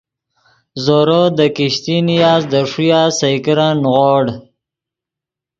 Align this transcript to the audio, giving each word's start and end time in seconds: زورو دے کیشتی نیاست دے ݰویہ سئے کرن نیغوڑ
زورو 0.85 1.21
دے 1.37 1.47
کیشتی 1.55 1.95
نیاست 2.07 2.45
دے 2.51 2.61
ݰویہ 2.71 3.01
سئے 3.17 3.37
کرن 3.45 3.73
نیغوڑ 3.83 4.25